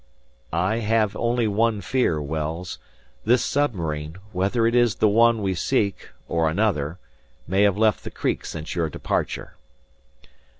[0.71, 2.79] '""I have only one fear, Wells;
[3.23, 6.97] this submarine, whether it is the one we seek or another,
[7.47, 9.57] may have left the creek since your departure."